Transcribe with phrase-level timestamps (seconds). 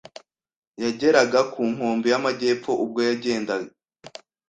[0.83, 3.53] yageraga ku nkombe y’amajyepfo ubwo yagenda